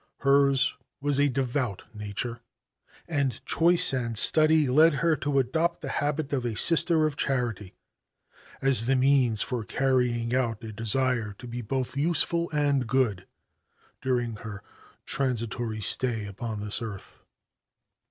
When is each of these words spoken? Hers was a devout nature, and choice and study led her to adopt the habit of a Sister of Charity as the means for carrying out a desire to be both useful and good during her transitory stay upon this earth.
Hers 0.21 0.73
was 0.99 1.19
a 1.19 1.29
devout 1.29 1.83
nature, 1.93 2.39
and 3.07 3.39
choice 3.45 3.93
and 3.93 4.17
study 4.17 4.67
led 4.67 4.95
her 4.95 5.15
to 5.17 5.37
adopt 5.37 5.81
the 5.81 5.89
habit 6.01 6.33
of 6.33 6.43
a 6.43 6.55
Sister 6.57 7.05
of 7.05 7.15
Charity 7.15 7.75
as 8.63 8.87
the 8.87 8.95
means 8.95 9.43
for 9.43 9.63
carrying 9.63 10.33
out 10.33 10.63
a 10.63 10.73
desire 10.73 11.35
to 11.37 11.45
be 11.45 11.61
both 11.61 11.95
useful 11.95 12.49
and 12.49 12.87
good 12.87 13.27
during 14.01 14.37
her 14.37 14.63
transitory 15.05 15.81
stay 15.81 16.25
upon 16.25 16.61
this 16.65 16.81
earth. 16.81 17.21